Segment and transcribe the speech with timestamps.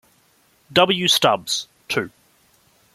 [0.73, 1.07] W.
[1.07, 2.09] Stubbs, ii.